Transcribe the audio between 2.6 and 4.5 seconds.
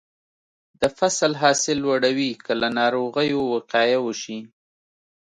له ناروغیو وقایه وشي.